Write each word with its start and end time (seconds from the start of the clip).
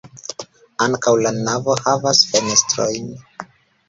Ankaŭ 0.85 1.11
la 1.25 1.33
navo 1.49 1.75
havas 1.81 2.21
fenestrojn. 2.31 3.13